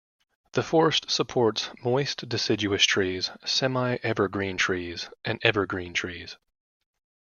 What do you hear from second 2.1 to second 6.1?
deciduous trees, semi-evergreen trees, and evergreen